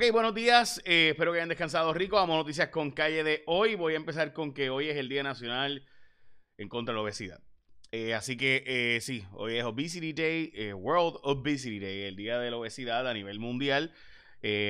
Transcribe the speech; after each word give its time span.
Ok, 0.00 0.12
buenos 0.12 0.34
días. 0.34 0.80
Eh, 0.86 1.10
espero 1.10 1.30
que 1.30 1.40
hayan 1.40 1.50
descansado 1.50 1.92
rico. 1.92 2.16
Vamos 2.16 2.32
a 2.32 2.38
noticias 2.38 2.70
con 2.70 2.90
calle 2.90 3.22
de 3.22 3.42
hoy. 3.44 3.74
Voy 3.74 3.92
a 3.92 3.96
empezar 3.96 4.32
con 4.32 4.54
que 4.54 4.70
hoy 4.70 4.88
es 4.88 4.96
el 4.96 5.10
Día 5.10 5.22
Nacional 5.22 5.84
en 6.56 6.70
contra 6.70 6.94
de 6.94 6.96
la 6.96 7.02
obesidad. 7.02 7.42
Eh, 7.92 8.14
así 8.14 8.38
que 8.38 8.64
eh, 8.66 9.02
sí, 9.02 9.26
hoy 9.32 9.58
es 9.58 9.64
Obesity 9.64 10.14
Day, 10.14 10.72
World 10.72 11.18
Obesity 11.22 11.80
Day, 11.80 12.04
el 12.04 12.16
Día 12.16 12.38
de 12.38 12.50
la 12.50 12.56
Obesidad 12.56 13.06
a 13.06 13.12
nivel 13.12 13.40
mundial. 13.40 13.92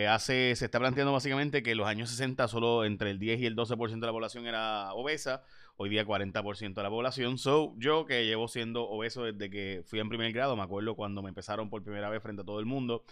hace, 0.09 0.57
se 0.57 0.65
está 0.65 0.81
planteando 0.81 1.13
básicamente 1.13 1.63
que 1.63 1.71
en 1.71 1.79
los 1.79 1.87
años 1.87 2.11
60 2.11 2.49
solo 2.49 2.85
entre 2.85 3.13
el 3.13 3.21
10 3.21 3.39
y 3.39 3.47
el 3.47 3.55
12% 3.55 4.01
de 4.01 4.07
la 4.07 4.13
población 4.13 4.49
era 4.49 4.93
obesa. 4.95 5.45
Hoy 5.77 5.91
día 5.91 6.05
40% 6.05 6.75
de 6.75 6.83
la 6.83 6.91
población. 6.91 7.39
So, 7.39 7.77
yo 7.79 8.05
que 8.05 8.27
llevo 8.27 8.49
siendo 8.49 8.83
obeso 8.83 9.23
desde 9.23 9.49
que 9.49 9.85
fui 9.87 10.01
en 10.01 10.09
primer 10.09 10.33
grado, 10.33 10.57
me 10.57 10.65
acuerdo 10.65 10.97
cuando 10.97 11.23
me 11.23 11.29
empezaron 11.29 11.71
por 11.71 11.85
primera 11.85 12.11
vez 12.11 12.21
frente 12.21 12.43
a 12.43 12.45
todo 12.45 12.59
el 12.59 12.67
mundo. 12.67 13.05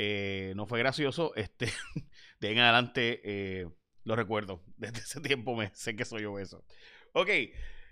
Eh, 0.00 0.52
no 0.54 0.64
fue 0.64 0.78
gracioso. 0.78 1.32
Este, 1.34 1.66
de 2.40 2.52
en 2.52 2.60
adelante 2.60 3.20
eh, 3.24 3.68
lo 4.04 4.14
recuerdo. 4.14 4.62
Desde 4.76 5.00
ese 5.00 5.20
tiempo 5.20 5.56
me 5.56 5.70
sé 5.74 5.96
que 5.96 6.04
soy 6.04 6.24
obeso. 6.24 6.64
Ok, 7.12 7.28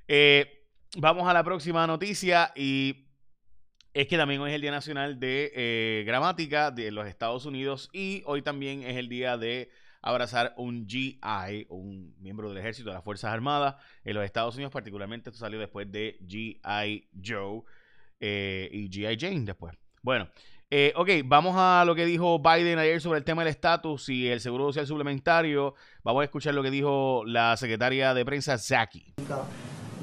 eh, 0.06 0.68
vamos 0.98 1.28
a 1.28 1.32
la 1.32 1.42
próxima 1.42 1.84
noticia 1.84 2.52
y 2.54 3.08
es 3.92 4.06
que 4.06 4.16
también 4.16 4.40
hoy 4.40 4.50
es 4.50 4.54
el 4.54 4.60
Día 4.60 4.70
Nacional 4.70 5.18
de 5.18 6.04
Gramática 6.06 6.70
de 6.70 6.92
los 6.92 7.08
Estados 7.08 7.44
Unidos 7.44 7.90
y 7.92 8.22
hoy 8.26 8.40
también 8.42 8.84
es 8.84 8.96
el 8.96 9.08
día 9.08 9.36
de 9.36 9.70
abrazar 10.00 10.54
un 10.58 10.86
GI, 10.86 11.18
un 11.70 12.14
miembro 12.20 12.50
del 12.50 12.58
ejército 12.58 12.90
de 12.90 12.94
las 12.94 13.02
Fuerzas 13.02 13.32
Armadas 13.32 13.76
en 14.04 14.14
los 14.14 14.24
Estados 14.24 14.54
Unidos, 14.54 14.72
particularmente 14.72 15.30
esto 15.30 15.40
salió 15.40 15.58
después 15.58 15.90
de 15.90 16.18
GI 16.28 17.08
Joe 17.24 17.62
y 18.20 18.88
GI 18.90 19.16
Jane 19.18 19.46
después. 19.46 19.74
Bueno, 20.02 20.30
eh, 20.70 20.92
ok, 20.96 21.08
vamos 21.24 21.54
a 21.56 21.84
lo 21.84 21.94
que 21.94 22.04
dijo 22.04 22.40
Biden 22.40 22.78
ayer 22.78 23.00
sobre 23.00 23.18
el 23.18 23.24
tema 23.24 23.42
del 23.42 23.50
estatus 23.50 24.08
y 24.08 24.28
el 24.28 24.40
seguro 24.40 24.66
social 24.66 24.86
suplementario. 24.86 25.74
Vamos 26.02 26.22
a 26.22 26.24
escuchar 26.24 26.54
lo 26.54 26.62
que 26.62 26.70
dijo 26.70 27.22
la 27.24 27.56
secretaria 27.56 28.12
de 28.14 28.24
prensa, 28.24 28.58
Zaki. 28.58 29.14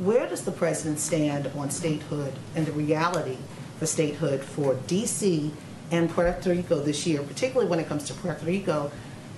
Where 0.03 0.27
does 0.27 0.43
the 0.43 0.51
president 0.51 0.99
stand 0.99 1.49
on 1.55 1.69
statehood 1.69 2.33
and 2.55 2.65
the 2.65 2.71
reality 2.71 3.37
for 3.77 3.85
statehood 3.85 4.41
for 4.41 4.75
D.C. 4.87 5.51
and 5.91 6.09
Puerto 6.09 6.49
Rico 6.49 6.79
this 6.79 7.05
year, 7.05 7.21
particularly 7.21 7.69
when 7.69 7.79
it 7.79 7.87
comes 7.87 8.05
to 8.05 8.13
Puerto 8.13 8.45
Rico, 8.45 8.89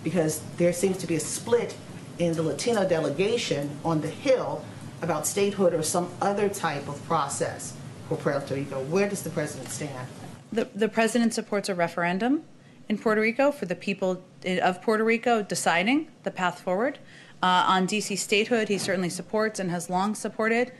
because 0.03 0.41
there 0.57 0.71
seems 0.71 0.97
to 0.99 1.07
be 1.07 1.15
a 1.15 1.19
split 1.19 1.75
in 2.19 2.33
the 2.33 2.43
Latino 2.43 2.87
delegation 2.87 3.69
on 3.83 3.99
the 4.01 4.09
Hill 4.09 4.63
about 5.01 5.27
statehood 5.27 5.73
or 5.73 5.83
some 5.83 6.07
other 6.21 6.47
type 6.47 6.87
of 6.87 7.03
process 7.05 7.73
for 8.07 8.15
Puerto 8.15 8.53
Rico. 8.53 8.79
Where 8.83 9.09
does 9.09 9.23
the 9.23 9.31
president 9.31 9.69
stand? 9.69 10.07
The, 10.51 10.69
the 10.75 10.87
president 10.87 11.33
supports 11.33 11.69
a 11.69 11.75
referendum 11.75 12.43
in 12.87 12.97
Puerto 12.97 13.21
Rico 13.21 13.51
for 13.51 13.65
the 13.65 13.75
people 13.75 14.23
of 14.61 14.81
Puerto 14.81 15.03
Rico 15.03 15.41
deciding 15.41 16.07
the 16.23 16.31
path 16.31 16.59
forward. 16.61 16.99
Uh, 17.41 17.65
on 17.67 17.87
DC 17.87 18.17
statehood, 18.17 18.69
he 18.69 18.77
certainly 18.77 19.09
supports 19.09 19.59
and 19.59 19.69
has 19.69 19.89
long 19.89 20.15
supported. 20.15 20.71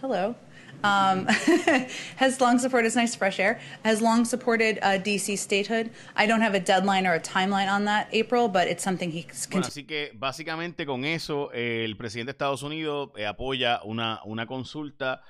Hello. 0.00 0.34
Um, 0.82 1.26
has 2.16 2.40
long 2.40 2.58
supported, 2.58 2.86
it's 2.86 2.96
nice 2.96 3.14
fresh 3.14 3.38
air, 3.38 3.60
has 3.84 4.00
long 4.00 4.24
supported 4.24 4.78
uh, 4.80 4.98
DC 4.98 5.36
statehood. 5.36 5.90
I 6.16 6.26
don't 6.26 6.40
have 6.40 6.54
a 6.54 6.60
deadline 6.60 7.06
or 7.06 7.14
a 7.14 7.20
timeline 7.20 7.70
on 7.70 7.84
that, 7.84 8.08
April, 8.12 8.48
but 8.48 8.66
it's 8.66 8.82
something 8.82 9.10
he's 9.10 9.46
bueno, 9.50 9.66
Así 9.66 9.86
que 9.86 10.12
básicamente 10.18 10.86
con 10.86 11.04
eso, 11.04 11.50
el 11.52 11.96
presidente 11.96 12.28
de 12.28 12.32
Estados 12.32 12.62
Unidos 12.62 13.10
eh, 13.16 13.26
apoya 13.26 13.80
una, 13.84 14.20
una 14.24 14.46
consulta 14.46 15.20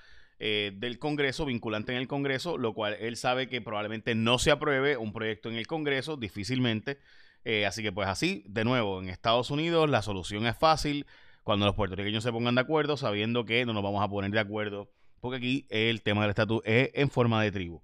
Eh, 0.43 0.73
del 0.75 0.99
Congreso, 0.99 1.45
vinculante 1.45 1.93
en 1.93 1.99
el 1.99 2.09
Congreso, 2.09 2.57
lo 2.57 2.73
cual 2.73 2.97
él 2.99 3.17
sabe 3.17 3.47
que 3.47 3.61
probablemente 3.61 4.15
no 4.15 4.39
se 4.39 4.51
apruebe 4.51 4.97
un 4.97 5.13
proyecto 5.13 5.51
en 5.51 5.57
el 5.57 5.67
Congreso, 5.67 6.17
difícilmente. 6.17 6.99
Eh, 7.45 7.67
así 7.67 7.83
que 7.83 7.93
pues 7.93 8.09
así, 8.09 8.43
de 8.49 8.65
nuevo, 8.65 9.03
en 9.03 9.11
Estados 9.11 9.51
Unidos 9.51 9.91
la 9.91 10.01
solución 10.01 10.47
es 10.47 10.57
fácil 10.57 11.05
cuando 11.43 11.67
los 11.67 11.75
puertorriqueños 11.75 12.25
se 12.25 12.33
pongan 12.33 12.55
de 12.55 12.63
acuerdo, 12.63 12.97
sabiendo 12.97 13.45
que 13.45 13.67
no 13.67 13.75
nos 13.75 13.83
vamos 13.83 14.03
a 14.03 14.09
poner 14.09 14.31
de 14.31 14.41
acuerdo, 14.41 14.91
porque 15.21 15.37
aquí 15.37 15.67
el 15.71 16.03
tema 16.03 16.23
del 16.23 16.31
estatus 16.31 16.63
es 16.65 16.91
en 16.95 17.11
forma 17.11 17.43
de 17.43 17.53
tribu. 17.53 17.81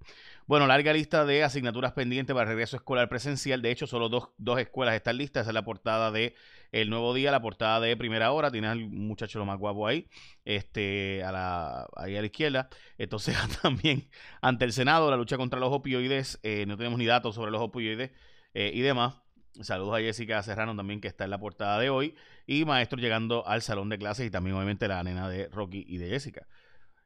Bueno, 0.47 0.65
larga 0.65 0.93
lista 0.93 1.25
de 1.25 1.43
asignaturas 1.43 1.91
pendientes 1.91 2.33
para 2.33 2.49
regreso 2.49 2.77
escolar 2.77 3.09
presencial. 3.09 3.61
De 3.61 3.69
hecho, 3.69 3.85
solo 3.85 4.07
dos, 4.07 4.29
dos 4.37 4.57
escuelas 4.59 4.95
están 4.95 5.17
listas. 5.17 5.41
Esa 5.41 5.49
es 5.49 5.53
la 5.53 5.65
portada 5.65 6.09
de 6.09 6.35
El 6.71 6.89
Nuevo 6.89 7.13
Día, 7.13 7.31
la 7.31 7.41
portada 7.41 7.81
de 7.81 7.97
Primera 7.97 8.31
Hora. 8.31 8.49
Tienes 8.49 8.71
al 8.71 8.79
muchacho 8.89 9.39
lo 9.39 9.45
más 9.45 9.59
guapo 9.59 9.87
ahí, 9.87 10.07
este, 10.45 11.21
a 11.25 11.33
la, 11.33 11.87
ahí 11.97 12.15
a 12.15 12.21
la 12.21 12.27
izquierda. 12.27 12.69
Entonces, 12.97 13.35
también 13.61 14.09
ante 14.41 14.63
el 14.63 14.71
Senado, 14.71 15.11
la 15.11 15.17
lucha 15.17 15.35
contra 15.35 15.59
los 15.59 15.73
opioides. 15.73 16.39
Eh, 16.43 16.65
no 16.65 16.77
tenemos 16.77 16.97
ni 16.97 17.05
datos 17.05 17.35
sobre 17.35 17.51
los 17.51 17.61
opioides 17.61 18.11
eh, 18.53 18.71
y 18.73 18.79
demás. 18.79 19.15
Saludos 19.61 19.95
a 19.95 19.99
Jessica 19.99 20.41
Serrano 20.43 20.75
también, 20.75 21.01
que 21.01 21.07
está 21.09 21.25
en 21.25 21.31
la 21.31 21.39
portada 21.39 21.77
de 21.79 21.89
hoy. 21.89 22.15
Y 22.45 22.63
maestro 22.63 22.99
llegando 22.99 23.45
al 23.47 23.61
salón 23.61 23.89
de 23.89 23.97
clases 23.97 24.27
y 24.27 24.29
también, 24.31 24.55
obviamente, 24.55 24.87
la 24.87 25.03
nena 25.03 25.27
de 25.27 25.49
Rocky 25.49 25.83
y 25.87 25.97
de 25.97 26.09
Jessica, 26.09 26.47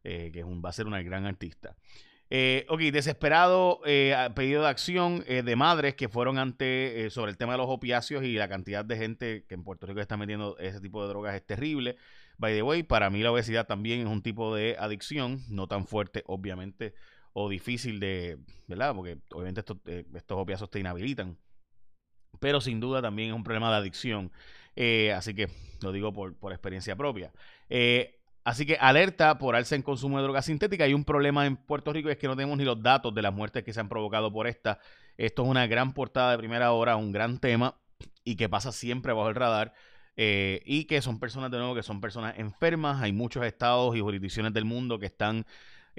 eh, 0.04 0.32
que 0.34 0.44
va 0.44 0.70
a 0.70 0.74
ser 0.74 0.88
una 0.88 1.02
gran 1.02 1.26
artista. 1.26 1.76
Eh, 2.34 2.66
ok, 2.70 2.80
desesperado 2.94 3.82
eh, 3.86 4.16
pedido 4.34 4.62
de 4.62 4.70
acción 4.70 5.22
eh, 5.28 5.44
de 5.44 5.58
madres 5.58 5.96
que 5.96 6.08
fueron 6.08 6.38
ante 6.38 7.10
sobre 7.10 7.30
el 7.30 7.38
tema 7.38 7.52
de 7.52 7.58
los 7.58 7.68
opiáceos 7.68 8.24
y 8.24 8.36
la 8.36 8.48
cantidad 8.48 8.86
de 8.86 8.96
gente 8.96 9.46
que 9.50 9.54
en 9.54 9.66
Puerto 9.66 9.86
Rico 9.86 10.00
está 10.00 10.16
metiendo 10.16 10.58
ese 10.58 10.80
tipo 10.80 11.02
de 11.04 11.10
drogas 11.10 11.36
es 11.36 11.46
terrible. 11.46 11.98
By 12.38 12.54
the 12.54 12.62
way, 12.62 12.84
para 12.84 13.10
mí 13.10 13.22
la 13.22 13.34
obesidad 13.34 13.68
también 13.68 14.00
es 14.00 14.06
un 14.06 14.22
tipo 14.22 14.56
de 14.56 14.78
adicción, 14.80 15.42
no 15.50 15.68
tan 15.68 15.86
fuerte, 15.86 16.24
obviamente, 16.26 16.94
o 17.34 17.50
difícil 17.50 18.00
de, 18.00 18.38
¿verdad? 18.66 18.96
Porque 18.96 19.18
obviamente 19.34 19.60
estos, 19.60 19.80
estos 19.86 20.38
opiáceos 20.38 20.70
te 20.70 20.80
inhabilitan. 20.80 21.38
Pero 22.40 22.62
sin 22.62 22.80
duda 22.80 23.02
también 23.02 23.32
es 23.32 23.36
un 23.36 23.44
problema 23.44 23.70
de 23.72 23.76
adicción. 23.76 24.32
así 25.14 25.34
que 25.34 25.50
lo 25.82 25.92
digo 25.92 26.14
por 26.14 26.54
experiencia 26.54 26.96
propia. 26.96 27.34
Así 28.44 28.66
que 28.66 28.76
alerta 28.76 29.38
por 29.38 29.56
alza 29.56 29.76
en 29.76 29.84
consumo 29.84 30.18
de 30.18 30.24
drogas 30.24 30.46
sintéticas. 30.46 30.86
Hay 30.86 30.94
un 30.94 31.06
problema 31.06 31.46
en 31.46 31.58
Puerto 31.58 31.94
Rico 31.94 32.10
y 32.10 32.14
es 32.14 32.18
que 32.18 32.28
no 32.28 32.36
tenemos 32.36 32.58
ni 32.58 32.64
los 32.64 32.82
datos 32.82 33.14
de 33.14 33.22
las 33.22 33.34
muertes 33.34 33.64
que 33.64 33.72
se 33.72 33.80
han 33.80 33.90
provocado 33.90 34.32
por 34.32 34.48
esta. 34.48 34.80
Esto 35.18 35.44
es 35.44 35.50
una 35.50 35.68
gran 35.68 35.94
portada 35.94 36.32
de 36.32 36.38
primera 36.38 36.72
hora, 36.72 36.96
un 36.96 37.12
gran 37.12 37.40
tema 37.40 37.76
y 38.24 38.36
que 38.36 38.50
pasa 38.50 38.72
siempre 38.72 39.14
bajo 39.14 39.30
el 39.30 39.36
radar. 39.36 39.74
Eh, 40.18 40.62
y 40.66 40.86
que 40.86 41.02
son 41.02 41.20
personas 41.20 41.52
de 41.52 41.58
nuevo 41.58 41.74
que 41.74 41.84
son 41.84 42.02
personas 42.02 42.38
enfermas. 42.38 43.02
Hay 43.02 43.14
muchos 43.14 43.46
estados 43.46 43.96
y 43.96 44.02
jurisdicciones 44.02 44.54
del 44.54 44.66
mundo 44.66 45.00
que 45.00 45.06
están 45.06 45.46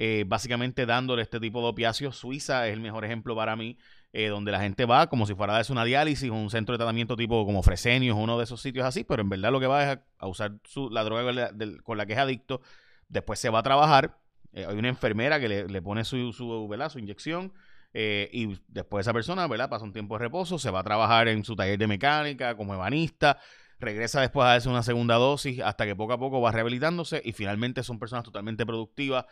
eh, 0.05 0.25
básicamente 0.27 0.85
dándole 0.85 1.23
este 1.23 1.39
tipo 1.39 1.63
de 1.63 1.69
opiáceos. 1.69 2.17
Suiza 2.17 2.67
es 2.67 2.73
el 2.73 2.81
mejor 2.81 3.05
ejemplo 3.05 3.37
para 3.37 3.55
mí. 3.55 3.79
Eh, 4.13 4.29
donde 4.29 4.51
la 4.51 4.61
gente 4.61 4.85
va 4.85 5.07
como 5.07 5.27
si 5.27 5.35
fuera 5.35 5.55
a 5.55 5.57
darse 5.57 5.73
una 5.73 5.85
diálisis 5.85 6.29
o 6.29 6.35
un 6.35 6.51
centro 6.51 6.75
de 6.75 6.79
tratamiento 6.79 7.17
tipo 7.17 7.47
como 7.47 7.63
Fresenius, 7.63 8.15
uno 8.15 8.37
de 8.37 8.45
esos 8.45 8.61
sitios 8.61 8.85
así, 8.85 9.05
pero 9.05 9.23
en 9.23 9.31
verdad 9.31 9.53
lo 9.53 9.59
que 9.59 9.67
va 9.67 9.93
es 9.93 9.99
a, 10.19 10.27
usar 10.27 10.59
la 10.91 11.03
droga 11.03 11.51
con 11.83 11.97
la, 11.97 12.05
que 12.05 12.13
es 12.13 12.19
adicto, 12.19 12.61
después 13.09 13.39
se 13.39 13.49
va 13.49 13.61
a 13.61 13.63
trabajar, 13.63 14.19
eh, 14.53 14.67
hay 14.69 14.77
una 14.77 14.89
enfermera 14.89 15.41
que 15.41 15.49
le, 15.49 15.83
pone 15.83 16.05
su, 16.05 16.31
su, 16.33 16.69
su 16.91 16.99
inyección, 16.99 17.55
y 17.95 18.59
después 18.69 19.07
esa 19.07 19.15
persona, 19.15 19.47
¿verdad? 19.47 19.71
Pasa 19.71 19.85
un 19.85 19.95
tiempo 19.95 20.19
de 20.19 20.25
reposo, 20.25 20.59
se 20.59 20.71
va 20.71 20.81
a 20.81 20.85
trabajar 20.85 21.29
en 21.29 21.43
su 21.43 21.57
taller 21.57 21.79
de 21.79 21.87
mecánica 21.87 22.55
como 22.55 22.75
ebanista, 22.75 23.39
regresa 23.79 24.21
después 24.21 24.45
a 24.45 24.51
darse 24.51 24.69
una 24.69 24.83
segunda 24.83 25.15
dosis 25.15 25.61
hasta 25.61 25.87
que 25.87 25.97
poco 25.97 26.13
a 26.13 26.19
poco 26.19 26.41
va 26.43 26.53
rehabilitándose 26.53 27.23
y 27.25 27.33
finalmente 27.33 27.83
son 27.83 27.99
personas 27.99 28.25
totalmente 28.25 28.67
productivas 28.67 29.25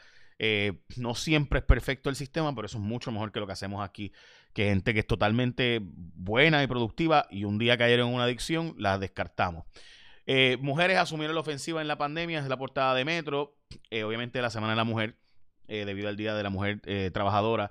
eh, 0.43 0.73
no 0.97 1.15
siempre 1.15 1.59
es 1.59 1.65
perfecto 1.67 2.09
el 2.09 2.17
sistema, 2.17 2.55
pero 2.55 2.65
eso 2.65 2.78
es 2.78 2.83
mucho 2.83 3.12
mejor 3.12 3.31
que 3.31 3.41
lo 3.41 3.47
que 3.47 3.53
hacemos 3.53 3.84
aquí, 3.87 4.11
que 4.55 4.71
gente 4.71 4.95
que 4.95 5.01
es 5.01 5.06
totalmente 5.06 5.83
buena 5.83 6.62
y 6.62 6.67
productiva 6.67 7.27
y 7.31 7.45
un 7.45 7.59
día 7.59 7.77
cayeron 7.77 8.09
en 8.09 8.15
una 8.15 8.25
adicción, 8.25 8.75
la 8.79 8.97
descartamos. 8.97 9.67
Eh, 10.25 10.56
mujeres 10.62 10.97
asumieron 10.97 11.34
la 11.34 11.43
ofensiva 11.43 11.83
en 11.83 11.89
la 11.89 11.99
pandemia, 11.99 12.39
es 12.39 12.49
la 12.49 12.56
portada 12.56 12.95
de 12.95 13.05
Metro, 13.05 13.55
eh, 13.91 14.03
obviamente 14.03 14.41
la 14.41 14.49
Semana 14.49 14.73
de 14.73 14.77
la 14.79 14.84
Mujer, 14.84 15.19
debido 15.69 16.09
al 16.09 16.17
Día 16.17 16.34
de 16.34 16.43
la 16.43 16.50
Mujer 16.50 16.81
Trabajadora, 17.12 17.71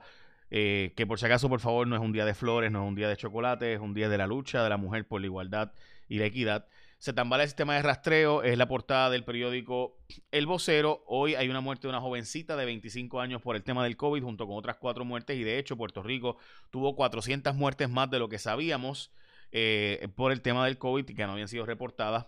que 0.50 1.06
por 1.08 1.20
si 1.20 1.26
acaso, 1.26 1.50
por 1.50 1.60
favor, 1.60 1.88
no 1.88 1.96
es 1.96 2.02
un 2.02 2.14
día 2.14 2.24
de 2.24 2.34
flores, 2.34 2.72
no 2.72 2.84
es 2.84 2.88
un 2.88 2.96
día 2.96 3.10
de 3.10 3.18
chocolate, 3.18 3.74
es 3.74 3.80
un 3.80 3.94
día 3.96 4.08
de 4.08 4.18
la 4.18 4.28
lucha 4.28 4.64
de 4.64 4.70
la 4.70 4.78
mujer 4.78 5.06
por 5.06 5.20
la 5.20 5.28
igualdad 5.28 5.74
y 6.08 6.20
la 6.20 6.26
equidad. 6.26 6.68
Se 7.00 7.14
tambala 7.14 7.44
el 7.44 7.50
sistema 7.50 7.76
de 7.76 7.82
rastreo, 7.82 8.44
es 8.44 8.58
la 8.58 8.68
portada 8.68 9.10
del 9.10 9.24
periódico 9.24 9.98
El 10.32 10.46
Vocero. 10.46 11.02
Hoy 11.08 11.34
hay 11.34 11.48
una 11.48 11.62
muerte 11.62 11.88
de 11.88 11.92
una 11.92 12.02
jovencita 12.02 12.58
de 12.58 12.66
25 12.66 13.22
años 13.22 13.42
por 13.42 13.56
el 13.56 13.64
tema 13.64 13.86
del 13.86 13.96
COVID, 13.96 14.22
junto 14.22 14.46
con 14.46 14.58
otras 14.58 14.76
cuatro 14.76 15.06
muertes, 15.06 15.38
y 15.38 15.44
de 15.46 15.60
hecho 15.60 15.78
Puerto 15.78 16.04
Rico 16.04 16.36
tuvo 16.72 16.98
400 16.98 17.56
muertes 17.56 17.90
más 17.90 18.12
de 18.12 18.20
lo 18.20 18.28
que 18.28 18.38
sabíamos 18.38 19.14
eh, 19.54 20.10
por 20.18 20.34
el 20.34 20.42
tema 20.42 20.66
del 20.66 20.78
COVID 20.78 21.06
que 21.06 21.26
no 21.26 21.32
habían 21.32 21.48
sido 21.48 21.66
reportadas. 21.66 22.28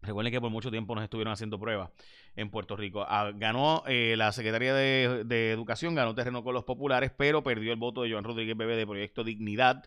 Recuerden 0.00 0.32
que 0.32 0.40
por 0.40 0.50
mucho 0.50 0.70
tiempo 0.70 0.94
nos 0.94 1.04
estuvieron 1.04 1.34
haciendo 1.34 1.60
pruebas 1.60 1.90
en 2.36 2.50
Puerto 2.50 2.76
Rico. 2.76 3.04
Ah, 3.06 3.32
ganó 3.34 3.82
eh, 3.86 4.14
la 4.16 4.32
Secretaría 4.32 4.72
de, 4.72 5.24
de, 5.26 5.52
Educación, 5.52 5.94
ganó 5.94 6.14
terreno 6.14 6.42
con 6.42 6.54
los 6.54 6.64
populares, 6.64 7.12
pero 7.14 7.42
perdió 7.42 7.70
el 7.70 7.78
voto 7.78 8.02
de 8.02 8.12
Joan 8.12 8.24
Rodríguez 8.24 8.56
Bebé 8.56 8.76
de 8.76 8.86
Proyecto 8.86 9.24
Dignidad. 9.24 9.84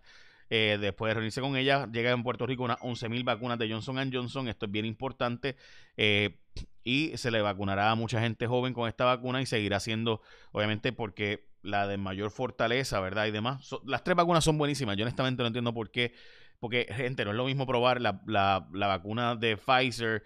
Eh, 0.50 0.78
después 0.80 1.10
de 1.10 1.14
reunirse 1.16 1.42
con 1.42 1.58
ella, 1.58 1.88
llega 1.92 2.12
en 2.12 2.24
Puerto 2.24 2.46
Rico 2.46 2.64
unas 2.64 2.80
11.000 2.80 3.24
vacunas 3.24 3.60
de 3.60 3.70
Johnson 3.70 4.12
Johnson. 4.12 4.48
Esto 4.48 4.66
es 4.66 4.72
bien 4.72 4.86
importante. 4.86 5.56
Eh, 5.98 6.40
y 6.84 7.12
se 7.18 7.32
le 7.32 7.42
vacunará 7.42 7.92
a 7.92 7.96
mucha 7.96 8.20
gente 8.22 8.48
joven 8.48 8.74
con 8.74 8.88
esta 8.88 9.06
vacuna 9.06 9.42
y 9.42 9.46
seguirá 9.46 9.80
siendo, 9.80 10.22
obviamente, 10.52 10.94
porque 10.94 11.48
la 11.62 11.86
de 11.86 11.98
mayor 11.98 12.32
fortaleza, 12.32 13.00
¿verdad? 13.00 13.26
Y 13.28 13.32
demás. 13.32 13.70
las 13.86 14.04
tres 14.04 14.16
vacunas 14.16 14.44
son 14.44 14.58
buenísimas. 14.58 14.96
Yo 14.96 15.04
honestamente 15.04 15.44
no 15.44 15.48
entiendo 15.48 15.74
por 15.74 15.92
qué. 15.92 16.14
Porque, 16.60 16.88
gente, 16.90 17.24
no 17.24 17.32
es 17.32 17.38
lo 17.38 17.46
mismo 17.46 17.68
probar 17.68 18.02
la, 18.02 18.22
la, 18.26 18.68
la 18.74 18.88
vacuna 18.88 19.36
de 19.36 19.58
Pfizer 19.58 20.24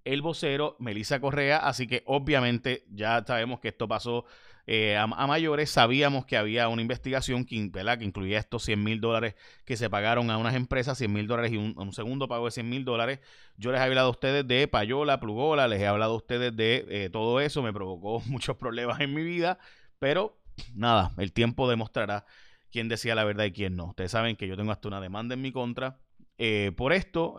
el 0.03 0.21
vocero, 0.21 0.75
Melissa 0.79 1.21
Correa, 1.21 1.59
así 1.59 1.87
que 1.87 2.03
obviamente 2.05 2.83
ya 2.89 3.23
sabemos 3.25 3.61
que 3.61 3.69
esto 3.69 3.87
pasó 3.87 4.25
eh, 4.69 4.97
a, 4.97 5.07
mayores. 5.07 5.71
Sabíamos 5.71 6.25
que 6.25 6.35
había 6.35 6.67
una 6.67 6.81
investigación 6.81 7.45
que, 7.45 7.71
que 7.71 8.03
incluía 8.03 8.37
estos 8.37 8.63
100 8.63 8.83
mil 8.83 8.99
dólares 8.99 9.35
que 9.63 9.77
se 9.77 9.89
pagaron 9.89 10.29
a 10.29 10.37
unas 10.37 10.55
empresas, 10.55 10.97
100 10.97 11.13
mil 11.13 11.25
dólares 11.25 11.53
y 11.53 11.57
un, 11.57 11.93
segundo 11.93 12.27
pago 12.27 12.45
de 12.45 12.51
100 12.51 12.69
mil 12.69 12.83
dólares. 12.83 13.19
Yo 13.55 13.71
les 13.71 13.79
he 13.79 13.83
hablado 13.85 14.07
a 14.09 14.11
ustedes 14.11 14.45
de 14.45 14.67
Payola, 14.67 15.21
Plugola, 15.21 15.69
les 15.69 15.81
he 15.81 15.87
hablado 15.87 16.13
a 16.13 16.17
ustedes 16.17 16.55
de 16.55 16.85
eh, 16.89 17.09
todo 17.09 17.39
eso. 17.39 17.63
Me 17.63 17.71
provocó 17.71 18.19
muchos 18.27 18.57
problemas 18.57 18.99
en 18.99 19.13
mi 19.13 19.23
vida, 19.23 19.57
pero 19.99 20.37
nada, 20.75 21.13
el 21.17 21.31
tiempo 21.31 21.69
demostrará 21.69 22.25
quién 22.69 22.89
decía 22.89 23.15
la 23.15 23.23
verdad 23.23 23.45
y 23.45 23.53
quién 23.53 23.77
no. 23.77 23.85
Ustedes 23.85 24.11
saben 24.11 24.35
que 24.35 24.49
yo 24.49 24.57
tengo 24.57 24.73
hasta 24.73 24.89
una 24.89 24.99
demanda 24.99 25.33
en 25.35 25.41
mi 25.41 25.53
contra 25.53 25.97
eh, 26.37 26.73
por 26.75 26.91
esto. 26.91 27.37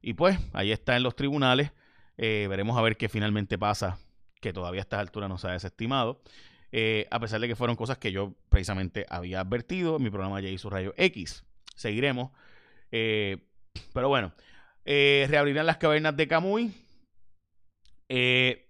y 0.00 0.14
pues 0.14 0.38
ahí 0.54 0.72
está 0.72 0.96
en 0.96 1.02
los 1.02 1.14
tribunales. 1.14 1.72
veremos 2.16 2.78
a 2.78 2.80
ver 2.80 2.96
qué 2.96 3.10
finalmente 3.10 3.58
pasa 3.58 3.98
que 4.40 4.52
todavía 4.52 4.80
a 4.80 4.82
estas 4.82 5.00
alturas 5.00 5.28
no 5.28 5.38
se 5.38 5.48
ha 5.48 5.52
desestimado. 5.52 6.20
Eh, 6.70 7.06
a 7.10 7.18
pesar 7.18 7.40
de 7.40 7.48
que 7.48 7.56
fueron 7.56 7.76
cosas 7.76 7.98
que 7.98 8.12
yo 8.12 8.34
precisamente 8.48 9.06
había 9.08 9.40
advertido 9.40 9.96
en 9.96 10.02
mi 10.02 10.10
programa 10.10 10.40
Ya 10.40 10.48
hizo 10.48 10.68
Rayo 10.70 10.92
X. 10.96 11.44
Seguiremos. 11.74 12.30
Eh, 12.90 13.38
pero 13.92 14.08
bueno, 14.08 14.32
eh, 14.84 15.26
reabrirán 15.28 15.66
las 15.66 15.78
cavernas 15.78 16.16
de 16.16 16.28
Camuy. 16.28 16.72
Eh, 18.08 18.67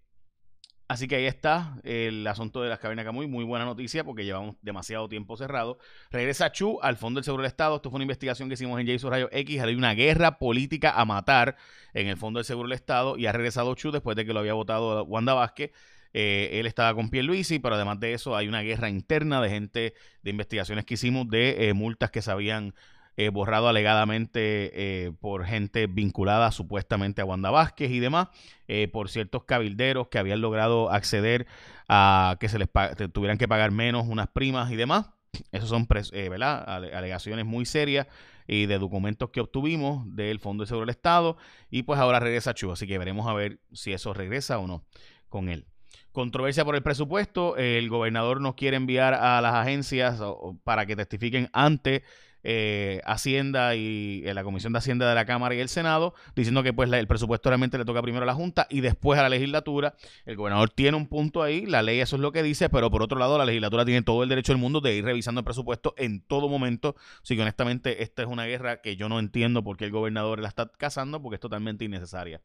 Así 0.89 1.07
que 1.07 1.17
ahí 1.17 1.27
está 1.27 1.79
el 1.85 2.27
asunto 2.27 2.63
de 2.63 2.71
las 2.71 2.79
cavernas 2.79 3.05
Camuy. 3.05 3.27
Muy 3.27 3.45
buena 3.45 3.67
noticia 3.67 4.05
porque 4.05 4.25
llevamos 4.25 4.57
demasiado 4.63 5.07
tiempo 5.07 5.37
cerrado. 5.37 5.79
Regresa 6.11 6.51
Chu 6.51 6.79
al 6.81 6.97
Fondo 6.97 7.19
del 7.19 7.25
Seguro 7.27 7.43
del 7.43 7.51
Estado. 7.51 7.77
Esto 7.77 7.91
fue 7.91 7.99
una 7.99 8.05
investigación 8.05 8.49
que 8.49 8.55
hicimos 8.55 8.81
en 8.81 8.87
Jason 8.87 9.11
Rayo 9.11 9.29
X. 9.31 9.61
Hay 9.61 9.75
una 9.75 9.93
guerra 9.93 10.39
política 10.39 10.93
a 10.99 11.05
matar 11.05 11.57
en 11.93 12.07
el 12.07 12.17
Fondo 12.17 12.39
del 12.39 12.47
Seguro 12.47 12.69
del 12.69 12.75
Estado 12.77 13.19
y 13.19 13.27
ha 13.27 13.33
regresado 13.33 13.75
Chu 13.75 13.91
después 13.91 14.17
de 14.17 14.25
que 14.25 14.33
lo 14.33 14.41
había 14.41 14.55
votado 14.55 15.05
Wanda 15.05 15.35
Vázquez. 15.35 15.73
Eh, 16.15 16.59
él 16.59 16.67
estaba 16.67 16.95
con 16.95 17.11
Pierluisi, 17.11 17.59
pero 17.59 17.75
además 17.75 18.01
de 18.01 18.15
eso 18.15 18.35
hay 18.35 18.49
una 18.49 18.63
guerra 18.63 18.89
interna 18.89 19.43
de 19.43 19.51
gente, 19.51 19.95
de 20.23 20.31
investigaciones 20.31 20.87
que 20.87 20.95
hicimos 20.95 21.29
de 21.29 21.69
eh, 21.69 21.75
multas 21.75 22.11
que 22.11 22.23
se 22.23 22.31
habían 22.31 22.75
eh, 23.21 23.31
borrado 23.31 23.69
alegadamente 23.69 24.71
eh, 24.75 25.11
por 25.19 25.45
gente 25.45 25.89
vinculada 25.89 26.53
supuestamente 26.53 27.21
a 27.21 27.25
Wanda 27.25 27.51
Vázquez 27.51 27.91
y 27.91 27.99
demás, 27.99 28.29
eh, 28.69 28.87
por 28.87 29.09
ciertos 29.09 29.43
cabilderos 29.43 30.07
que 30.07 30.21
habían 30.21 30.41
logrado 30.41 30.89
acceder 30.93 31.49
a 31.89 32.37
que 32.39 32.49
se 32.49 32.61
les 32.61 32.69
tuvieran 33.13 33.37
que 33.37 33.49
pagar 33.49 33.73
menos 33.73 34.07
unas 34.07 34.29
primas 34.29 34.71
y 34.71 34.77
demás. 34.77 35.11
Esas 35.51 35.69
son 35.69 35.89
¿verdad? 35.89 36.65
alegaciones 36.95 37.45
muy 37.45 37.65
serias 37.65 38.07
y 38.47 38.67
de 38.67 38.79
documentos 38.79 39.31
que 39.31 39.41
obtuvimos 39.41 40.15
del 40.15 40.39
Fondo 40.39 40.63
de 40.63 40.69
Seguro 40.69 40.87
del 40.87 40.95
Estado. 40.95 41.37
Y 41.71 41.83
pues 41.83 41.99
ahora 41.99 42.21
regresa 42.21 42.55
Chu, 42.55 42.71
así 42.71 42.87
que 42.87 42.99
veremos 42.99 43.27
a 43.27 43.35
ver 43.35 43.59
si 43.73 43.93
eso 43.93 44.15
regresa 44.15 44.61
o 44.61 44.69
no 44.69 44.85
con 45.29 45.49
él. 45.49 45.67
Controversia 46.13 46.65
por 46.65 46.77
el 46.77 46.85
presupuesto. 46.85 47.57
El 47.57 47.89
gobernador 47.89 48.41
nos 48.41 48.55
quiere 48.55 48.77
enviar 48.77 49.15
a 49.15 49.41
las 49.41 49.55
agencias 49.55 50.21
para 50.63 50.87
que 50.87 50.95
testifiquen 50.95 51.51
ante 51.53 52.05
eh, 52.45 53.01
Hacienda 53.05 53.75
y 53.75 54.23
eh, 54.25 54.33
la 54.33 54.45
Comisión 54.45 54.73
de 54.73 54.79
Hacienda 54.79 55.09
de 55.09 55.15
la 55.15 55.25
Cámara 55.25 55.55
y 55.55 55.61
el 55.61 55.69
Senado, 55.69 56.15
diciendo 56.37 56.63
que 56.63 56.73
pues 56.73 56.91
el 56.93 57.07
presupuesto 57.07 57.51
realmente 57.51 57.79
le 57.79 57.85
toca 57.85 58.01
primero 58.01 58.23
a 58.23 58.27
la 58.27 58.35
Junta 58.35 58.67
y 58.71 58.81
después 58.81 59.19
a 59.19 59.23
la 59.23 59.29
legislatura. 59.29 59.95
El 60.25 60.37
gobernador 60.37 60.71
tiene 60.71 60.97
un 60.97 61.07
punto 61.07 61.43
ahí, 61.43 61.67
la 61.67 61.83
ley 61.83 62.01
eso 62.01 62.17
es 62.17 62.23
lo 62.23 62.33
que 62.33 62.43
dice, 62.43 62.69
pero 62.69 62.91
por 62.91 63.03
otro 63.03 63.19
lado 63.19 63.39
la 63.39 63.45
legislatura 63.45 63.85
tiene 63.85 64.03
todo 64.03 64.23
el 64.23 64.29
derecho 64.29 64.53
del 64.53 64.61
mundo 64.61 64.81
de 64.81 64.97
ir 64.97 65.05
revisando 65.05 65.41
el 65.41 65.45
presupuesto 65.45 65.95
en 65.97 66.21
todo 66.21 66.49
momento. 66.49 66.95
Así 67.23 67.35
que 67.35 67.43
honestamente 67.43 68.03
esta 68.03 68.23
es 68.23 68.29
una 68.29 68.47
guerra 68.47 68.81
que 68.81 68.97
yo 68.97 69.09
no 69.09 69.19
entiendo 69.19 69.65
por 69.65 69.77
qué 69.77 69.87
el 69.87 69.91
gobernador 69.91 70.41
la 70.41 70.49
está 70.49 70.71
cazando, 70.79 71.21
porque 71.21 71.35
es 71.37 71.41
totalmente 71.41 71.85
innecesaria, 71.85 72.41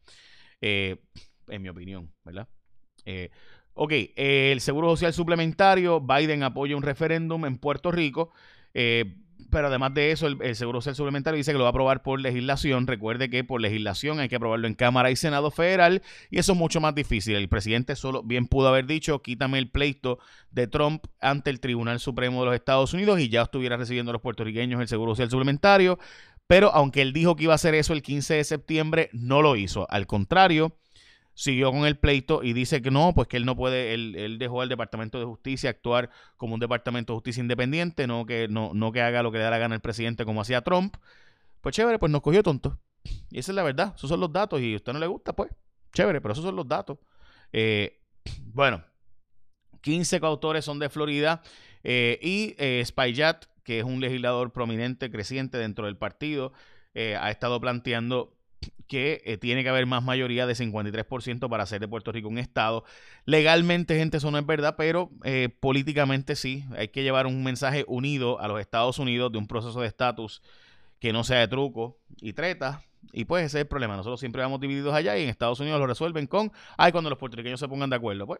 eh, 0.62 0.98
en 1.48 1.62
mi 1.62 1.70
opinión, 1.70 2.12
¿verdad? 2.24 2.48
ok, 3.74 3.91
el 4.15 4.62
Seguro 4.62 4.89
Social 4.91 5.13
Suplementario, 5.13 6.00
Biden 6.00 6.44
apoya 6.44 6.75
un 6.75 6.84
referéndum 6.84 7.46
en 7.46 7.58
Puerto 7.58 7.91
Rico. 7.91 8.32
Eh, 8.74 9.15
pero 9.53 9.67
además 9.67 9.93
de 9.93 10.10
eso, 10.10 10.25
el, 10.25 10.55
Seguro 10.55 10.81
Social 10.81 10.95
Suplementario 10.95 11.38
dice 11.38 11.51
que 11.51 11.60
lo 11.60 11.63
va 11.63 11.67
a 11.67 11.69
aprobar 11.69 12.01
por 12.01 12.19
legislación. 12.19 12.88
Recuerde 12.88 13.29
que 13.29 13.43
por 13.43 13.62
legislación 13.62 14.19
hay 14.19 14.27
que 14.27 14.38
aprobarlo 14.38 14.65
en 14.65 14.74
Cámara 14.74 15.12
y 15.12 15.15
Senado 15.15 15.51
Federal 15.51 16.01
y 16.31 16.39
eso 16.39 16.53
es 16.53 16.57
mucho 16.57 16.81
más 16.81 16.95
difícil. 16.95 17.36
El 17.36 17.48
presidente 17.50 17.95
solo 17.95 18.24
bien 18.24 18.48
pudo 18.48 18.69
haber 18.69 18.88
dicho, 18.88 19.22
quítame 19.22 19.60
el 19.60 19.69
pleito 19.69 20.17
de 20.50 20.65
Trump 20.65 21.05
ante 21.22 21.51
el 21.51 21.60
Tribunal 21.60 22.00
Supremo 22.00 22.39
de 22.39 22.48
los 22.48 22.55
Estados 22.55 22.95
Unidos 22.95 23.19
y 23.19 23.29
ya 23.29 23.43
estuviera 23.43 23.77
recibiendo 23.77 24.10
a 24.10 24.13
los 24.13 24.24
puertorriqueños 24.24 24.81
el 24.81 24.88
Seguro 24.88 25.12
Social 25.12 25.29
Suplementario. 25.29 26.00
Pero 26.48 26.74
aunque 26.74 27.03
él 27.03 27.13
dijo 27.13 27.36
que 27.36 27.43
iba 27.43 27.53
a 27.53 27.55
hacer 27.55 27.75
eso 27.75 27.93
el 27.93 28.01
15 28.01 28.33
de 28.33 28.43
septiembre, 28.43 29.12
no 29.13 29.43
lo 29.43 29.55
hizo. 29.55 29.86
Al 29.91 30.07
contrario, 30.07 30.75
siguió 31.34 31.72
con 31.72 31.86
el 31.86 31.98
pleito 31.98 32.44
y 32.44 32.54
dice 32.54 32.82
que 32.82 32.92
no, 32.92 33.13
pues 33.13 33.28
que 33.28 33.38
él 33.38 33.46
no 33.46 33.56
puede, 33.56 33.94
él, 33.94 34.38
dejó 34.40 34.62
al 34.62 34.70
Departamento 34.70 35.20
de 35.20 35.25
Justicia 35.25 35.70
actuar 35.70 36.10
como 36.38 36.54
un 36.54 36.60
Departamento 36.60 37.13
de 37.13 37.18
Justicia 37.18 37.42
independiente, 37.42 38.08
no 38.08 38.25
que, 38.25 38.48
no, 38.48 38.72
no 38.74 38.92
que 38.92 39.02
haga 39.02 39.24
lo 39.24 39.32
que 39.32 39.40
le 39.40 39.44
da 39.44 39.50
la 39.50 39.58
gana 39.58 39.75
el 39.75 39.82
presidente 39.82 40.25
como 40.25 40.42
hacía 40.42 40.62
Trump. 40.62 40.96
Pues 41.62 41.75
chévere, 41.75 41.98
pues 41.98 42.12
nos 42.12 42.22
cogió 42.22 42.44
tonto. 42.44 42.80
Y 43.30 43.40
esa 43.40 43.52
es 43.52 43.56
la 43.56 43.63
verdad, 43.63 43.94
esos 43.96 44.10
son 44.10 44.20
los 44.20 44.32
datos 44.32 44.62
y 44.62 44.74
a 44.74 44.75
usted 44.75 44.94
no 44.94 45.00
le 45.00 45.08
gusta, 45.08 45.34
pues 45.34 45.52
chévere, 45.94 46.22
pero 46.22 46.34
esos 46.34 46.46
son 46.46 46.56
los 46.56 46.68
datos. 46.68 46.98
Eh, 47.52 48.02
bueno, 48.54 48.84
15 49.82 50.20
coautores 50.20 50.66
son 50.66 50.80
de 50.80 50.90
Florida 50.90 51.42
eh, 51.84 52.20
y 52.22 52.56
eh, 52.58 52.84
Spyjat, 52.86 53.46
que 53.63 53.80
es 53.80 53.86
un 53.86 54.00
legislador 54.02 54.52
prominente, 54.52 55.10
creciente 55.10 55.58
dentro 55.58 55.86
del 55.86 55.98
partido, 55.98 56.54
ha 56.96 57.32
estado 57.32 57.60
planteando 57.60 58.38
que 58.88 59.22
eh, 59.25 59.38
tiene 59.38 59.63
que 59.63 59.70
haber 59.70 59.86
más 59.86 60.03
mayoría 60.03 60.46
de 60.46 60.53
53% 60.53 61.50
para 61.50 61.63
hacer 61.63 61.79
de 61.79 61.88
Puerto 61.88 62.12
Rico 62.12 62.29
un 62.29 62.38
Estado. 62.38 62.84
Legalmente, 63.25 63.98
gente, 63.98 64.17
eso 64.17 64.32
no 64.32 64.38
es 64.38 64.46
verdad, 64.46 64.75
pero 64.77 65.10
eh, 65.24 65.50
políticamente 65.60 66.36
sí. 66.36 66.65
Hay 66.77 66.89
que 66.89 67.03
llevar 67.03 67.27
un 67.27 67.43
mensaje 67.43 67.86
unido 67.88 68.39
a 68.39 68.48
los 68.48 68.60
Estados 68.60 69.00
Unidos 69.00 69.32
de 69.32 69.38
un 69.38 69.48
proceso 69.48 69.82
de 69.82 69.88
estatus 69.88 70.41
que 71.00 71.13
no 71.13 71.24
sea 71.24 71.39
de 71.39 71.48
truco 71.48 72.00
y 72.22 72.34
treta. 72.34 72.84
Y 73.12 73.25
pues 73.25 73.46
ese 73.46 73.58
es 73.58 73.62
el 73.63 73.67
problema. 73.67 73.98
Nosotros 73.98 74.20
siempre 74.20 74.41
vamos 74.41 74.60
divididos 74.60 74.93
allá 74.93 75.17
y 75.17 75.24
en 75.24 75.29
Estados 75.29 75.60
Unidos 75.60 75.79
lo 75.79 75.88
resuelven 75.88 76.27
con, 76.27 76.51
ay, 76.77 76.91
cuando 76.91 77.10
los 77.10 77.20
puertorriqueños 77.20 77.60
se 77.60 77.67
pongan 77.67 77.89
de 77.89 77.98
acuerdo. 77.98 78.25
Pues 78.25 78.39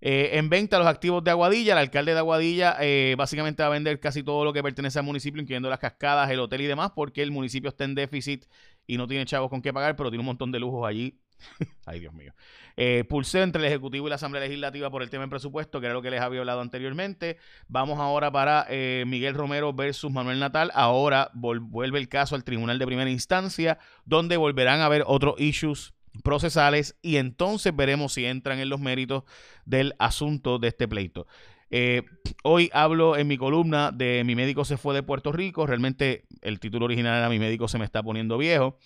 Eh, 0.00 0.30
en 0.34 0.48
venta 0.50 0.78
los 0.78 0.86
activos 0.86 1.24
de 1.24 1.30
Aguadilla, 1.30 1.72
el 1.72 1.78
alcalde 1.78 2.12
de 2.12 2.18
Aguadilla 2.18 2.76
eh, 2.80 3.14
básicamente 3.16 3.62
va 3.62 3.68
a 3.68 3.72
vender 3.72 3.98
casi 3.98 4.22
todo 4.22 4.44
lo 4.44 4.52
que 4.52 4.62
pertenece 4.62 4.98
al 4.98 5.04
municipio, 5.04 5.40
incluyendo 5.40 5.70
las 5.70 5.78
cascadas, 5.78 6.30
el 6.30 6.40
hotel 6.40 6.60
y 6.60 6.66
demás, 6.66 6.92
porque 6.94 7.22
el 7.22 7.30
municipio 7.30 7.68
está 7.68 7.84
en 7.84 7.94
déficit 7.94 8.44
y 8.86 8.98
no 8.98 9.06
tiene 9.06 9.24
chavos 9.24 9.50
con 9.50 9.62
qué 9.62 9.72
pagar, 9.72 9.96
pero 9.96 10.10
tiene 10.10 10.20
un 10.20 10.26
montón 10.26 10.52
de 10.52 10.60
lujos 10.60 10.86
allí. 10.86 11.18
Ay, 11.86 12.00
Dios 12.00 12.14
mío. 12.14 12.34
Eh, 12.76 13.04
pulseo 13.08 13.42
entre 13.42 13.60
el 13.62 13.68
Ejecutivo 13.68 14.06
y 14.06 14.10
la 14.10 14.16
Asamblea 14.16 14.42
Legislativa 14.44 14.90
por 14.90 15.02
el 15.02 15.10
tema 15.10 15.22
del 15.22 15.30
presupuesto, 15.30 15.80
que 15.80 15.86
era 15.86 15.94
lo 15.94 16.02
que 16.02 16.10
les 16.10 16.20
había 16.20 16.40
hablado 16.40 16.60
anteriormente. 16.60 17.38
Vamos 17.68 17.98
ahora 17.98 18.30
para 18.30 18.66
eh, 18.68 19.04
Miguel 19.06 19.34
Romero 19.34 19.72
versus 19.72 20.12
Manuel 20.12 20.38
Natal. 20.38 20.70
Ahora 20.74 21.30
vuelve 21.34 21.98
el 21.98 22.08
caso 22.08 22.34
al 22.34 22.44
Tribunal 22.44 22.78
de 22.78 22.86
Primera 22.86 23.10
Instancia, 23.10 23.78
donde 24.04 24.36
volverán 24.36 24.80
a 24.80 24.86
haber 24.86 25.04
otros 25.06 25.40
issues 25.40 25.94
procesales 26.22 26.96
y 27.02 27.16
entonces 27.16 27.74
veremos 27.74 28.12
si 28.12 28.24
entran 28.24 28.58
en 28.58 28.68
los 28.68 28.80
méritos 28.80 29.24
del 29.64 29.94
asunto 29.98 30.58
de 30.58 30.68
este 30.68 30.88
pleito. 30.88 31.26
Eh, 31.70 32.02
hoy 32.44 32.70
hablo 32.72 33.16
en 33.16 33.26
mi 33.26 33.36
columna 33.36 33.90
de 33.90 34.22
Mi 34.24 34.36
médico 34.36 34.64
se 34.64 34.76
fue 34.76 34.94
de 34.94 35.02
Puerto 35.02 35.32
Rico. 35.32 35.66
Realmente 35.66 36.24
el 36.42 36.60
título 36.60 36.84
original 36.84 37.18
era 37.18 37.28
Mi 37.28 37.38
médico 37.38 37.68
se 37.68 37.78
me 37.78 37.84
está 37.84 38.02
poniendo 38.02 38.38
viejo, 38.38 38.78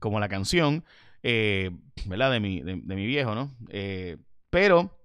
como 0.00 0.20
la 0.20 0.28
canción, 0.28 0.84
eh, 1.22 1.70
¿verdad? 2.06 2.30
De 2.30 2.40
mi, 2.40 2.60
de, 2.60 2.76
mi 2.76 3.06
viejo, 3.06 3.34
¿no? 3.34 3.54
Eh, 3.70 4.18
pero 4.50 4.98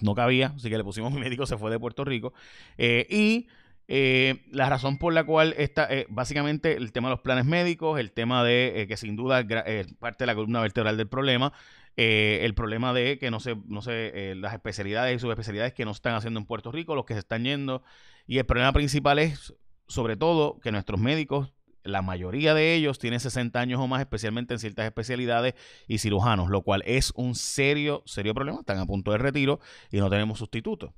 no 0.00 0.14
cabía, 0.14 0.52
así 0.56 0.68
que 0.68 0.76
le 0.76 0.84
pusimos 0.84 1.12
Mi 1.14 1.20
médico 1.20 1.46
se 1.46 1.56
fue 1.56 1.70
de 1.70 1.78
Puerto 1.78 2.04
Rico. 2.04 2.34
y 2.78 3.46
eh, 3.88 4.42
la 4.50 4.68
razón 4.68 4.98
por 4.98 5.12
la 5.12 5.24
cual 5.24 5.54
está, 5.58 5.86
eh, 5.92 6.06
básicamente 6.08 6.76
el 6.76 6.92
tema 6.92 7.08
de 7.08 7.16
los 7.16 7.20
planes 7.20 7.44
médicos, 7.44 7.98
el 7.98 8.12
tema 8.12 8.44
de 8.44 8.82
eh, 8.82 8.86
que 8.86 8.96
sin 8.96 9.16
duda 9.16 9.40
es 9.66 9.92
parte 9.94 10.24
de 10.24 10.26
la 10.26 10.34
columna 10.34 10.60
vertebral 10.60 10.96
del 10.96 11.08
problema, 11.08 11.52
el 11.96 12.54
problema 12.54 12.94
de 12.94 13.18
que 13.18 13.30
no 13.30 13.38
sé, 13.38 13.54
no 13.66 13.82
sé, 13.82 14.34
las 14.36 14.54
especialidades 14.54 15.16
y 15.16 15.18
subespecialidades 15.18 15.74
que 15.74 15.84
no 15.84 15.90
están 15.90 16.14
haciendo 16.14 16.40
en 16.40 16.46
Puerto 16.46 16.72
Rico, 16.72 16.94
los 16.94 17.04
que 17.04 17.12
se 17.12 17.20
están 17.20 17.44
yendo, 17.44 17.82
y 18.26 18.38
el 18.38 18.46
problema 18.46 18.72
principal 18.72 19.18
es 19.18 19.54
sobre 19.88 20.16
todo 20.16 20.58
que 20.60 20.72
nuestros 20.72 20.98
médicos 20.98 21.52
la 21.84 22.00
mayoría 22.00 22.54
de 22.54 22.74
ellos 22.74 22.98
tienen 22.98 23.20
60 23.20 23.58
años 23.60 23.80
o 23.80 23.88
más, 23.88 24.00
especialmente 24.00 24.54
en 24.54 24.60
ciertas 24.60 24.86
especialidades 24.86 25.54
y 25.88 25.98
cirujanos, 25.98 26.48
lo 26.48 26.62
cual 26.62 26.82
es 26.86 27.12
un 27.16 27.34
serio, 27.34 28.02
serio 28.06 28.34
problema. 28.34 28.60
Están 28.60 28.78
a 28.78 28.86
punto 28.86 29.10
de 29.10 29.18
retiro 29.18 29.60
y 29.90 29.98
no 29.98 30.08
tenemos 30.08 30.38
sustitutos 30.38 30.92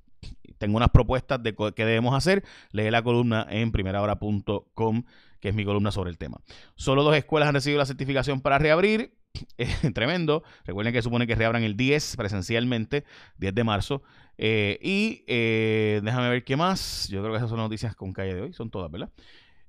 tengo 0.58 0.76
unas 0.76 0.90
propuestas 0.90 1.42
de 1.42 1.54
qué 1.74 1.84
debemos 1.84 2.14
hacer. 2.14 2.44
Lee 2.72 2.90
la 2.90 3.02
columna 3.02 3.46
en 3.50 3.72
primerahora.com, 3.72 5.04
que 5.40 5.48
es 5.48 5.54
mi 5.54 5.64
columna 5.64 5.90
sobre 5.90 6.10
el 6.10 6.18
tema. 6.18 6.40
Solo 6.76 7.02
dos 7.02 7.16
escuelas 7.16 7.48
han 7.48 7.54
recibido 7.54 7.78
la 7.78 7.86
certificación 7.86 8.40
para 8.40 8.58
reabrir. 8.58 9.14
tremendo. 9.94 10.44
Recuerden 10.64 10.92
que 10.92 11.02
supone 11.02 11.26
que 11.26 11.34
reabran 11.34 11.64
el 11.64 11.76
10 11.76 12.16
presencialmente, 12.16 13.04
10 13.38 13.54
de 13.54 13.64
marzo. 13.64 14.02
Eh, 14.38 14.78
y 14.82 15.24
eh, 15.26 16.00
déjame 16.02 16.28
ver 16.28 16.44
qué 16.44 16.56
más. 16.56 17.08
Yo 17.08 17.20
creo 17.20 17.32
que 17.32 17.38
esas 17.38 17.50
son 17.50 17.58
noticias 17.58 17.94
con 17.94 18.12
calle 18.12 18.34
de 18.34 18.42
hoy. 18.42 18.52
Son 18.52 18.70
todas, 18.70 18.90
¿verdad? 18.90 19.10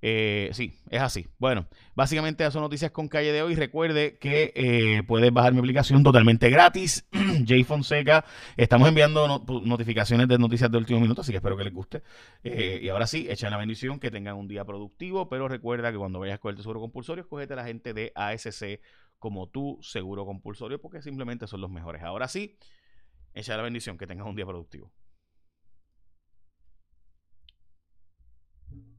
Eh, 0.08 0.52
sí, 0.54 0.72
es 0.92 1.02
así. 1.02 1.26
Bueno, 1.40 1.66
básicamente 1.96 2.44
esas 2.44 2.54
son 2.54 2.62
noticias 2.62 2.92
con 2.92 3.08
calle 3.08 3.32
de 3.32 3.42
hoy. 3.42 3.56
Recuerde 3.56 4.20
que 4.20 4.54
eh, 4.56 5.02
puedes 5.08 5.34
bajar 5.34 5.54
mi 5.54 5.58
aplicación 5.58 6.04
totalmente 6.04 6.52
gratis. 6.52 7.08
Jay 7.48 7.64
Fonseca. 7.64 8.24
Estamos 8.56 8.88
enviando 8.88 9.44
notificaciones 9.66 10.28
de 10.28 10.38
noticias 10.38 10.70
de 10.70 10.78
último 10.78 11.00
minuto, 11.00 11.22
así 11.22 11.32
que 11.32 11.38
espero 11.38 11.58
que 11.58 11.64
les 11.64 11.74
guste. 11.74 12.04
Eh, 12.44 12.82
y 12.84 12.90
ahora 12.90 13.08
sí, 13.08 13.26
echen 13.28 13.50
la 13.50 13.58
bendición, 13.58 14.00
que 14.00 14.12
tengan 14.12 14.36
un 14.36 14.48
día 14.48 14.64
productivo. 14.64 15.28
Pero 15.28 15.48
recuerda 15.48 15.92
que 15.92 15.98
cuando 15.98 16.20
vayas 16.20 16.38
con 16.38 16.56
el 16.56 16.62
seguro 16.62 16.82
compulsorio, 16.82 17.24
escogete 17.24 17.54
a 17.54 17.56
la 17.56 17.66
gente 17.66 17.96
de 17.96 18.12
ASC 18.14 18.80
como 19.18 19.50
tu 19.50 19.80
seguro 19.82 20.24
compulsorio, 20.24 20.80
porque 20.80 21.02
simplemente 21.02 21.48
son 21.48 21.62
los 21.62 21.72
mejores. 21.72 22.04
Ahora 22.04 22.28
sí, 22.28 22.60
echa 23.34 23.58
la 23.58 23.64
bendición, 23.64 23.98
que 23.98 24.06
tengas 24.06 24.28
un 24.28 24.36
día 24.36 24.46
productivo. 24.46 24.92